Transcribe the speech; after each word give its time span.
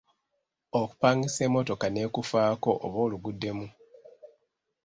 Okupangisa 0.79 1.39
emmotoka 1.47 1.85
n’ekufaako 1.89 2.71
oba 2.85 2.99
oluguddemu. 3.05 3.67